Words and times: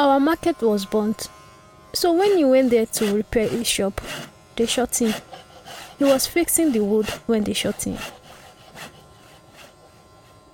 Our 0.00 0.18
market 0.18 0.62
was 0.62 0.86
burnt. 0.86 1.28
So 1.92 2.14
when 2.14 2.38
he 2.38 2.42
went 2.42 2.70
there 2.70 2.86
to 2.86 3.14
repair 3.14 3.46
his 3.46 3.66
shop, 3.66 4.00
they 4.56 4.64
shot 4.64 4.98
him. 4.98 5.12
He 5.98 6.04
was 6.04 6.26
fixing 6.26 6.72
the 6.72 6.82
wood 6.82 7.06
when 7.26 7.44
they 7.44 7.52
shot 7.52 7.84
him. 7.84 7.98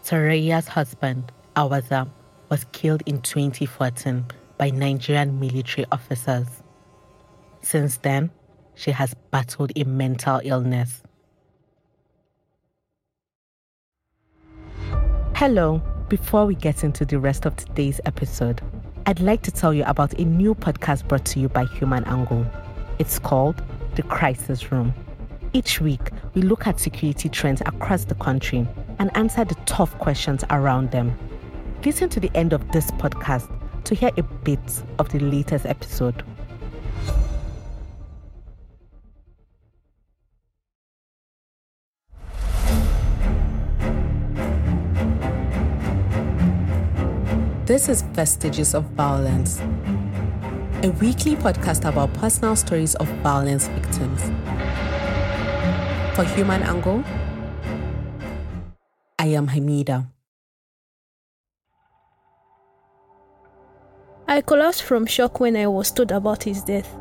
Saraya's 0.02 0.66
husband, 0.66 1.30
Awaza, 1.54 2.08
was 2.48 2.66
killed 2.72 3.04
in 3.06 3.22
2014 3.22 4.24
by 4.58 4.70
Nigerian 4.70 5.38
military 5.38 5.86
officers. 5.92 6.48
Since 7.62 7.98
then, 7.98 8.32
she 8.74 8.90
has 8.90 9.14
battled 9.30 9.70
a 9.76 9.84
mental 9.84 10.40
illness. 10.42 11.04
Hello, 15.36 15.80
before 16.08 16.46
we 16.46 16.56
get 16.56 16.82
into 16.82 17.04
the 17.04 17.20
rest 17.20 17.46
of 17.46 17.54
today's 17.54 18.00
episode, 18.06 18.60
I'd 19.08 19.20
like 19.20 19.42
to 19.42 19.52
tell 19.52 19.72
you 19.72 19.84
about 19.84 20.14
a 20.14 20.24
new 20.24 20.52
podcast 20.52 21.06
brought 21.06 21.24
to 21.26 21.38
you 21.38 21.48
by 21.48 21.64
Human 21.66 22.02
Angle. 22.06 22.44
It's 22.98 23.20
called 23.20 23.62
The 23.94 24.02
Crisis 24.02 24.72
Room. 24.72 24.92
Each 25.52 25.80
week, 25.80 26.10
we 26.34 26.42
look 26.42 26.66
at 26.66 26.80
security 26.80 27.28
trends 27.28 27.60
across 27.60 28.04
the 28.04 28.16
country 28.16 28.66
and 28.98 29.16
answer 29.16 29.44
the 29.44 29.54
tough 29.64 29.96
questions 30.00 30.42
around 30.50 30.90
them. 30.90 31.16
Listen 31.84 32.08
to 32.08 32.18
the 32.18 32.32
end 32.34 32.52
of 32.52 32.72
this 32.72 32.90
podcast 32.90 33.48
to 33.84 33.94
hear 33.94 34.10
a 34.16 34.24
bit 34.24 34.82
of 34.98 35.08
the 35.10 35.20
latest 35.20 35.66
episode. 35.66 36.24
This 47.66 47.88
is 47.88 48.02
Vestiges 48.02 48.76
of 48.76 48.84
Violence, 48.94 49.58
a 50.84 50.94
weekly 51.00 51.34
podcast 51.34 51.82
about 51.82 52.14
personal 52.14 52.54
stories 52.54 52.94
of 52.94 53.08
violence 53.26 53.66
victims. 53.66 54.22
For 56.14 56.22
Human 56.22 56.62
Angle, 56.62 57.02
I 59.18 59.26
am 59.34 59.48
Hamida. 59.48 60.06
I 64.28 64.42
collapsed 64.42 64.84
from 64.84 65.04
shock 65.04 65.40
when 65.40 65.56
I 65.56 65.66
was 65.66 65.90
told 65.90 66.12
about 66.12 66.44
his 66.44 66.62
death. 66.62 66.94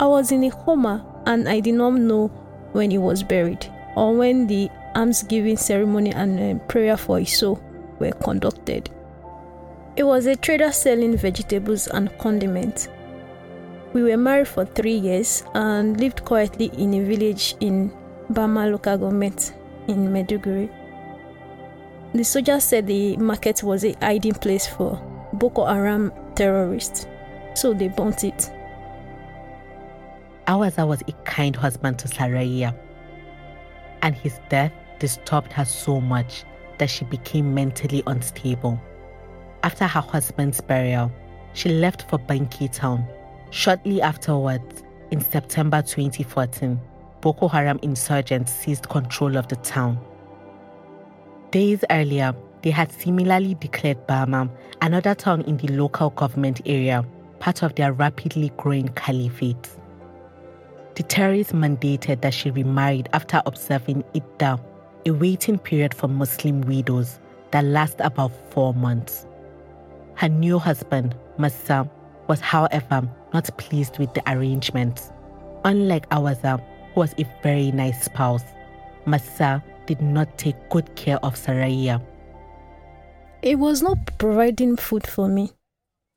I 0.00 0.06
was 0.06 0.30
in 0.30 0.44
a 0.44 0.50
coma 0.50 1.02
and 1.24 1.48
I 1.48 1.60
did 1.60 1.76
not 1.76 1.94
know 1.94 2.26
when 2.72 2.90
he 2.90 2.98
was 2.98 3.22
buried 3.22 3.64
or 3.96 4.14
when 4.14 4.48
the 4.48 4.68
almsgiving 4.94 5.56
ceremony 5.56 6.12
and 6.12 6.60
uh, 6.60 6.62
prayer 6.66 6.98
for 6.98 7.20
his 7.20 7.38
soul 7.38 7.58
were 7.98 8.12
conducted. 8.12 8.90
It 9.98 10.06
was 10.06 10.26
a 10.26 10.36
trader 10.36 10.70
selling 10.70 11.16
vegetables 11.16 11.88
and 11.88 12.16
condiments. 12.18 12.86
We 13.92 14.04
were 14.04 14.16
married 14.16 14.46
for 14.46 14.64
three 14.64 14.94
years 14.94 15.42
and 15.54 15.98
lived 15.98 16.24
quietly 16.24 16.70
in 16.78 16.94
a 16.94 17.00
village 17.02 17.56
in 17.58 17.90
Bama 18.32 18.70
local 18.70 18.96
government 18.96 19.54
in 19.88 20.12
Maiduguri. 20.12 20.70
The 22.14 22.22
soldiers 22.22 22.62
said 22.62 22.86
the 22.86 23.16
market 23.16 23.64
was 23.64 23.84
a 23.84 23.96
hiding 24.00 24.34
place 24.34 24.68
for 24.68 25.02
Boko 25.32 25.66
Haram 25.66 26.12
terrorists, 26.36 27.08
so 27.56 27.74
they 27.74 27.88
burnt 27.88 28.22
it. 28.22 28.52
Awaza 30.46 30.86
was 30.86 31.02
a 31.08 31.12
kind 31.24 31.56
husband 31.56 31.98
to 31.98 32.06
Saraya, 32.06 32.72
and 34.02 34.14
his 34.14 34.38
death 34.48 34.70
disturbed 35.00 35.52
her 35.54 35.64
so 35.64 36.00
much 36.00 36.44
that 36.78 36.88
she 36.88 37.04
became 37.04 37.52
mentally 37.52 38.04
unstable. 38.06 38.80
After 39.62 39.86
her 39.86 40.00
husband's 40.00 40.60
burial, 40.60 41.10
she 41.52 41.68
left 41.68 42.08
for 42.08 42.18
Banki 42.18 42.68
town. 42.68 43.06
Shortly 43.50 44.00
afterwards, 44.00 44.82
in 45.10 45.20
September 45.20 45.82
2014, 45.82 46.80
Boko 47.20 47.48
Haram 47.48 47.78
insurgents 47.82 48.52
seized 48.52 48.88
control 48.88 49.36
of 49.36 49.48
the 49.48 49.56
town. 49.56 49.98
Days 51.50 51.82
earlier, 51.90 52.34
they 52.62 52.70
had 52.70 52.92
similarly 52.92 53.54
declared 53.54 54.06
Bama, 54.06 54.50
another 54.82 55.14
town 55.14 55.42
in 55.42 55.56
the 55.56 55.68
local 55.68 56.10
government 56.10 56.60
area, 56.66 57.04
part 57.40 57.62
of 57.62 57.74
their 57.74 57.92
rapidly 57.92 58.52
growing 58.56 58.88
caliphate. 58.88 59.70
The 60.94 61.04
terrorists 61.04 61.52
mandated 61.52 62.20
that 62.22 62.34
she 62.34 62.50
remarried 62.50 63.08
after 63.12 63.40
observing 63.46 64.04
Idda, 64.14 64.60
a 65.06 65.10
waiting 65.10 65.58
period 65.58 65.94
for 65.94 66.08
Muslim 66.08 66.60
widows 66.62 67.18
that 67.52 67.64
lasts 67.64 68.00
about 68.00 68.32
four 68.50 68.74
months. 68.74 69.24
Her 70.18 70.28
new 70.28 70.58
husband, 70.58 71.14
Massa, 71.38 71.88
was 72.26 72.40
however 72.40 73.08
not 73.32 73.56
pleased 73.56 74.00
with 74.00 74.12
the 74.14 74.22
arrangement. 74.28 75.12
Unlike 75.64 76.08
Awaza, 76.08 76.60
who 76.92 77.00
was 77.02 77.14
a 77.18 77.26
very 77.40 77.70
nice 77.70 78.06
spouse, 78.06 78.42
Massa 79.06 79.62
did 79.86 80.02
not 80.02 80.36
take 80.36 80.56
good 80.70 80.92
care 80.96 81.24
of 81.24 81.36
Saraya. 81.36 82.02
It 83.42 83.60
was 83.60 83.80
not 83.80 84.18
providing 84.18 84.76
food 84.76 85.06
for 85.06 85.28
me. 85.28 85.52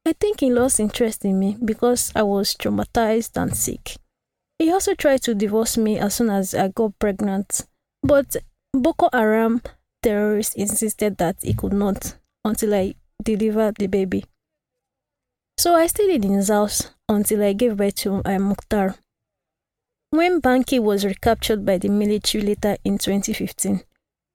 I 0.03 0.13
think 0.13 0.39
he 0.39 0.51
lost 0.51 0.79
interest 0.79 1.23
in 1.23 1.37
me 1.37 1.57
because 1.63 2.11
I 2.15 2.23
was 2.23 2.55
traumatized 2.55 3.39
and 3.39 3.55
sick. 3.55 3.97
He 4.57 4.71
also 4.71 4.95
tried 4.95 5.21
to 5.25 5.35
divorce 5.35 5.77
me 5.77 5.99
as 5.99 6.15
soon 6.15 6.31
as 6.31 6.55
I 6.55 6.69
got 6.69 6.97
pregnant, 6.97 7.67
but 8.01 8.35
Boko 8.73 9.09
Haram 9.13 9.61
terrorists 10.01 10.55
insisted 10.55 11.17
that 11.17 11.35
he 11.43 11.53
could 11.53 11.73
not 11.73 12.17
until 12.43 12.73
I 12.73 12.95
delivered 13.23 13.75
the 13.77 13.87
baby. 13.87 14.25
So 15.57 15.75
I 15.75 15.87
stayed 15.87 16.25
in 16.25 16.33
his 16.33 16.49
house 16.49 16.91
until 17.07 17.43
I 17.43 17.53
gave 17.53 17.77
birth 17.77 17.95
to 17.97 18.21
uh, 18.25 18.39
Mukhtar. 18.39 18.95
When 20.09 20.39
Banki 20.41 20.79
was 20.79 21.05
recaptured 21.05 21.65
by 21.65 21.77
the 21.77 21.89
military 21.89 22.43
later 22.43 22.77
in 22.83 22.97
2015, 22.97 23.81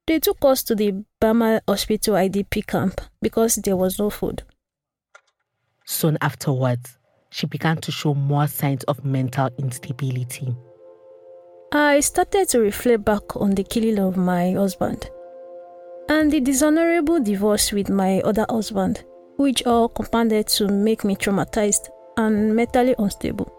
they 0.07 0.21
took 0.21 0.39
us 0.43 0.63
to 0.65 0.75
the 0.75 1.05
Bama 1.21 1.61
Hospital 1.69 2.15
IDP 2.15 2.67
camp 2.67 3.01
because 3.21 3.57
there 3.57 3.77
was 3.77 3.99
no 3.99 4.09
food. 4.09 4.43
Soon 5.85 6.17
afterwards, 6.21 6.97
she 7.31 7.47
began 7.47 7.79
to 7.79 7.93
show 7.93 8.15
more 8.15 8.47
signs 8.47 8.85
of 8.85 9.05
mental 9.05 9.51
instability. 9.59 10.55
I 11.73 12.01
started 12.01 12.49
to 12.51 12.61
reflect 12.61 13.05
back 13.05 13.37
on 13.37 13.51
the 13.51 13.65
killing 13.65 13.99
of 13.99 14.17
my 14.17 14.53
husband 14.53 15.11
and 16.09 16.31
the 16.31 16.41
dishonorable 16.41 17.21
divorce 17.21 17.73
with 17.73 17.91
my 17.91 18.21
other 18.21 18.47
husband, 18.49 19.05
which 19.37 19.65
all 19.67 19.89
compounded 19.89 20.47
to 20.47 20.69
make 20.69 21.05
me 21.05 21.17
traumatized 21.17 21.89
and 22.17 22.55
mentally 22.55 22.95
unstable. 22.99 23.53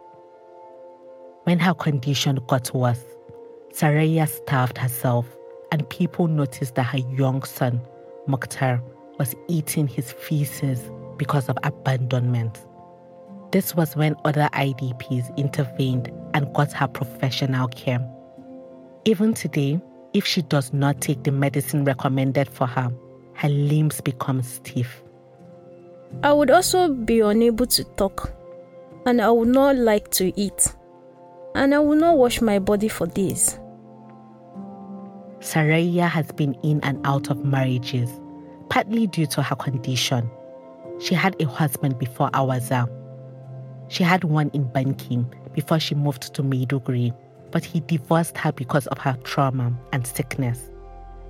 When 1.44 1.60
her 1.60 1.74
condition 1.74 2.40
got 2.48 2.74
worse, 2.74 3.04
Saraya 3.74 4.28
starved 4.28 4.78
herself, 4.78 5.26
and 5.72 5.88
people 5.90 6.28
noticed 6.28 6.76
that 6.76 6.84
her 6.84 7.00
young 7.16 7.44
son, 7.44 7.82
Mukhtar, 8.28 8.82
was 9.20 9.36
eating 9.48 9.88
his 9.88 10.12
feces 10.12 10.90
because 11.18 11.50
of 11.50 11.58
abandonment. 11.64 12.66
This 13.52 13.76
was 13.76 13.96
when 13.96 14.16
other 14.26 14.50
IDPs 14.54 15.36
intervened 15.38 16.12
and 16.34 16.54
got 16.54 16.74
her 16.74 16.88
professional 16.88 17.68
care. 17.70 18.06
Even 19.06 19.34
today, 19.34 19.80
if 20.18 20.26
she 20.26 20.42
does 20.42 20.74
not 20.74 21.00
take 21.00 21.24
the 21.24 21.32
medicine 21.32 21.86
recommended 21.86 22.50
for 22.50 22.66
her, 22.66 22.92
her 23.36 23.50
limbs 23.50 24.02
become 24.02 24.42
stiff. 24.42 25.04
I 26.24 26.34
would 26.34 26.50
also 26.50 26.92
be 26.92 27.20
unable 27.20 27.68
to 27.68 27.84
talk, 27.84 28.34
and 29.06 29.22
I 29.22 29.30
would 29.30 29.50
not 29.50 29.76
like 29.76 30.10
to 30.12 30.34
eat, 30.40 30.76
and 31.54 31.76
I 31.76 31.80
would 31.80 32.00
not 32.00 32.18
wash 32.18 32.42
my 32.42 32.58
body 32.58 32.88
for 32.88 33.06
days. 33.06 33.60
Saraya 35.40 36.10
has 36.10 36.32
been 36.32 36.56
in 36.64 36.80
and 36.82 37.00
out 37.06 37.30
of 37.30 37.46
marriages, 37.46 38.10
partly 38.70 39.06
due 39.06 39.28
to 39.28 39.44
her 39.44 39.56
condition. 39.56 40.28
She 41.00 41.14
had 41.14 41.40
a 41.40 41.46
husband 41.46 42.00
before 42.00 42.32
Awaza. 42.32 42.90
She 43.90 44.04
had 44.04 44.24
one 44.24 44.50
in 44.54 44.64
Banki 44.64 45.24
before 45.54 45.80
she 45.80 45.94
moved 45.94 46.34
to 46.34 46.42
Maiduguri, 46.42 47.14
but 47.52 47.64
he 47.64 47.80
divorced 47.82 48.38
her 48.38 48.52
because 48.52 48.88
of 48.88 48.98
her 48.98 49.18
trauma 49.24 49.74
and 49.94 50.06
sickness. 50.06 50.72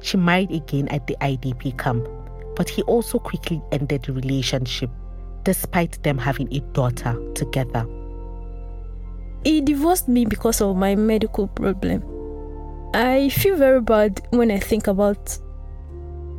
She 0.01 0.17
married 0.17 0.51
again 0.51 0.87
at 0.89 1.07
the 1.07 1.15
IDP 1.21 1.77
camp, 1.77 2.07
but 2.55 2.69
he 2.69 2.81
also 2.83 3.19
quickly 3.19 3.61
ended 3.71 4.03
the 4.03 4.13
relationship 4.13 4.89
despite 5.43 6.01
them 6.03 6.17
having 6.17 6.53
a 6.53 6.59
daughter 6.73 7.15
together. 7.33 7.87
He 9.43 9.61
divorced 9.61 10.09
me 10.09 10.25
because 10.25 10.59
of 10.61 10.75
my 10.75 10.95
medical 10.95 11.47
problem. 11.47 12.03
I 12.93 13.29
feel 13.29 13.55
very 13.55 13.81
bad 13.81 14.21
when 14.31 14.51
I 14.51 14.59
think 14.59 14.87
about 14.87 15.37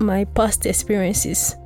my 0.00 0.24
past 0.24 0.66
experiences. 0.66 1.56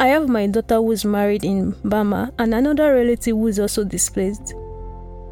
I 0.00 0.08
have 0.08 0.28
my 0.28 0.46
daughter 0.46 0.76
who 0.76 0.92
is 0.92 1.04
married 1.04 1.44
in 1.44 1.72
Bama 1.84 2.32
and 2.38 2.54
another 2.54 2.94
relative 2.94 3.36
who 3.36 3.46
is 3.46 3.58
also 3.58 3.84
displaced. 3.84 4.54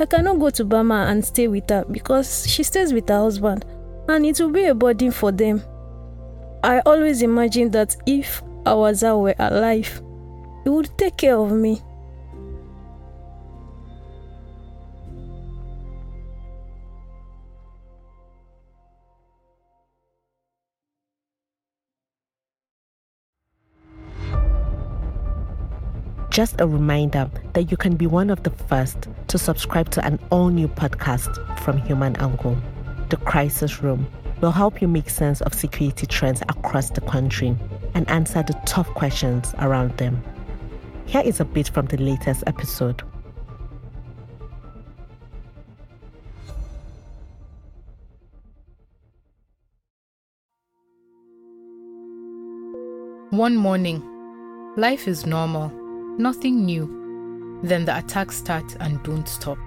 I 0.03 0.05
cannot 0.05 0.41
go 0.41 0.51
to 0.51 0.65
Bama 0.65 1.09
and 1.13 1.25
stay 1.25 1.47
with 1.47 1.71
her 1.71 1.85
because 1.89 2.45
she 2.49 2.65
stays 2.65 2.93
with 2.93 3.09
her 3.09 3.21
husband 3.21 3.65
and 4.09 4.27
it 4.27 4.41
will 4.41 4.51
be 4.51 4.65
a 4.65 4.75
burden 4.75 5.13
for 5.13 5.31
them. 5.31 5.63
I 6.65 6.81
always 6.81 7.23
imagine 7.23 7.71
that 7.71 7.95
if 8.05 8.43
Awaza 8.65 9.17
were 9.17 9.37
alive, 9.39 10.03
he 10.65 10.71
would 10.71 10.91
take 10.99 11.19
care 11.19 11.37
of 11.37 11.53
me 11.53 11.81
Just 26.33 26.59
a 26.63 26.67
reminder 26.67 27.31
that 27.53 27.71
you 27.71 27.77
can 27.77 27.95
be 27.95 28.07
one 28.07 28.31
of 28.31 28.43
the 28.43 28.49
first 28.49 29.07
to 29.29 29.37
subscribe 29.37 29.91
to 29.91 30.03
an 30.03 30.19
all 30.31 30.49
new 30.49 30.67
podcast 30.67 31.29
from 31.59 31.77
Human 31.83 32.17
Angle. 32.17 32.57
The 33.11 33.19
Crisis 33.19 33.83
Room 33.83 34.07
will 34.41 34.51
help 34.51 34.81
you 34.81 34.89
make 34.89 35.11
sense 35.11 35.43
of 35.43 35.53
security 35.53 36.07
trends 36.07 36.41
across 36.49 36.89
the 36.89 37.03
country 37.03 37.55
and 37.93 38.09
answer 38.09 38.43
the 38.43 38.59
tough 38.65 38.89
questions 38.95 39.53
around 39.59 39.95
them. 39.99 40.25
Here 41.05 41.21
is 41.21 41.39
a 41.39 41.45
bit 41.45 41.69
from 41.69 41.85
the 41.85 41.99
latest 41.99 42.45
episode. 42.47 43.03
One 53.29 53.55
morning, 53.55 54.03
life 54.79 55.07
is 55.07 55.27
normal, 55.27 55.71
nothing 56.19 56.65
new. 56.65 57.61
Then 57.63 57.85
the 57.85 57.97
attacks 57.97 58.37
start 58.37 58.77
and 58.81 59.03
don't 59.03 59.29
stop. 59.29 59.59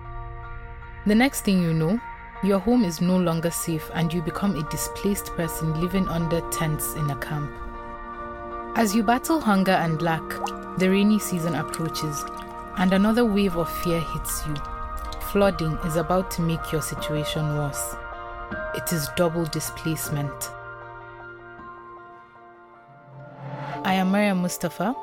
The 1.06 1.16
next 1.16 1.42
thing 1.42 1.62
you 1.62 1.74
know, 1.74 2.00
your 2.44 2.60
home 2.60 2.84
is 2.84 3.02
no 3.02 3.18
longer 3.18 3.50
safe 3.50 3.90
and 3.94 4.14
you 4.14 4.22
become 4.22 4.56
a 4.56 4.70
displaced 4.70 5.28
person 5.28 5.80
living 5.82 6.08
under 6.08 6.42
tents 6.52 6.94
in 6.96 7.10
a 7.10 7.16
camp. 7.18 7.52
As 8.78 8.94
you 8.94 9.04
battle 9.04 9.40
hunger 9.40 9.72
and 9.72 10.02
lack, 10.02 10.28
the 10.78 10.90
rainy 10.90 11.20
season 11.20 11.56
approaches 11.56 12.24
and 12.78 12.92
another 12.92 13.24
wave 13.24 13.56
of 13.56 13.72
fear 13.84 14.02
hits 14.02 14.44
you. 14.48 14.56
Flooding 15.32 15.78
is 15.86 15.96
about 15.96 16.30
to 16.32 16.42
make 16.42 16.72
your 16.72 16.82
situation 16.82 17.58
worse. 17.58 17.96
It 18.76 18.92
is 18.92 19.08
double 19.16 19.46
displacement. 19.46 20.50
I 23.84 23.94
am 23.94 24.12
Maria 24.12 24.36
Mustafa. 24.36 24.94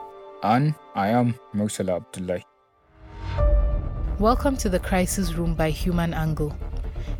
And 0.43 0.75
I 0.97 1.09
am 1.09 1.35
Mosala 1.55 1.97
Abdullahi. 1.97 2.45
Welcome 4.19 4.57
to 4.57 4.69
the 4.69 4.81
Crisis 4.81 5.35
Room 5.35 5.55
by 5.55 5.71
Human 5.71 6.13
Angle. 6.13 6.53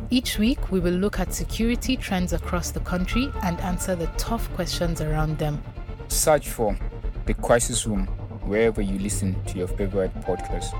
Each 0.09 0.37
week, 0.37 0.71
we 0.71 0.81
will 0.81 0.93
look 0.93 1.19
at 1.19 1.33
security 1.33 1.95
trends 1.95 2.33
across 2.33 2.71
the 2.71 2.81
country 2.81 3.31
and 3.43 3.59
answer 3.61 3.95
the 3.95 4.07
tough 4.17 4.53
questions 4.55 4.99
around 4.99 5.37
them. 5.37 5.63
Search 6.09 6.49
for 6.49 6.77
The 7.25 7.33
Crisis 7.33 7.87
Room 7.87 8.07
wherever 8.45 8.81
you 8.81 8.99
listen 8.99 9.41
to 9.45 9.57
your 9.57 9.67
favorite 9.67 10.13
podcast. 10.21 10.73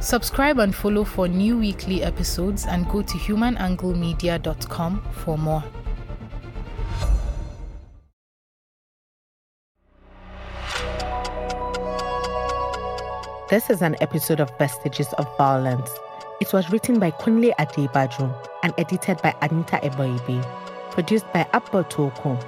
Subscribe 0.00 0.60
and 0.60 0.72
follow 0.72 1.02
for 1.02 1.26
new 1.26 1.58
weekly 1.58 2.04
episodes 2.04 2.66
and 2.66 2.88
go 2.88 3.02
to 3.02 3.14
humananglemedia.com 3.14 5.02
for 5.24 5.36
more. 5.36 5.64
This 13.50 13.68
is 13.68 13.82
an 13.82 13.96
episode 14.00 14.38
of 14.38 14.56
Vestiges 14.58 15.12
of 15.14 15.26
Violence. 15.36 15.90
It 16.40 16.52
was 16.52 16.70
written 16.70 17.00
by 17.00 17.10
Kunle 17.10 17.52
Adebajo 17.58 18.32
and 18.62 18.72
edited 18.78 19.20
by 19.22 19.34
Anita 19.42 19.80
Eboigbe. 19.82 20.40
Produced 20.92 21.26
by 21.32 21.44
Abba 21.52 21.82
Toko. 21.90 22.38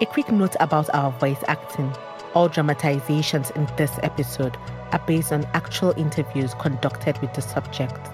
A 0.00 0.06
quick 0.06 0.32
note 0.32 0.56
about 0.58 0.88
our 0.94 1.12
voice 1.20 1.44
acting. 1.46 1.94
All 2.32 2.48
dramatizations 2.48 3.50
in 3.50 3.68
this 3.76 3.98
episode 4.02 4.56
are 4.92 5.04
based 5.06 5.30
on 5.30 5.44
actual 5.52 5.92
interviews 5.98 6.54
conducted 6.54 7.18
with 7.18 7.34
the 7.34 7.42
subject. 7.42 8.08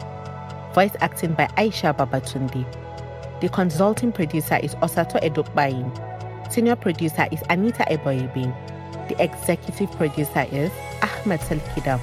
Voice 0.74 0.96
acting 0.98 1.34
by 1.34 1.46
Aisha 1.56 1.96
Babatunde. 1.96 2.66
The 3.40 3.50
consulting 3.50 4.10
producer 4.10 4.58
is 4.60 4.74
Osato 4.76 5.22
Edokbain. 5.22 6.52
Senior 6.52 6.74
producer 6.74 7.28
is 7.30 7.40
Anita 7.48 7.84
Eboigbe. 7.88 8.52
The 9.08 9.22
executive 9.22 9.92
producer 9.92 10.44
is 10.50 10.72
Ahmed 11.02 11.38
Salkida. 11.38 12.00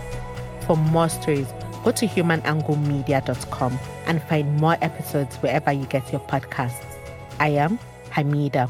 For 0.70 0.78
more 0.78 1.10
stories, 1.10 1.48
go 1.84 1.90
to 1.90 2.06
humananglemedia.com 2.06 3.80
and 4.06 4.22
find 4.22 4.56
more 4.58 4.78
episodes 4.84 5.36
wherever 5.38 5.72
you 5.72 5.88
get 5.88 6.12
your 6.12 6.22
podcasts. 6.22 6.86
I 7.40 7.48
am 7.48 7.80
Hamida. 8.12 8.70